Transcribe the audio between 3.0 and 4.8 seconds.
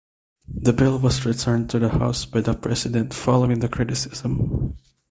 following the criticism.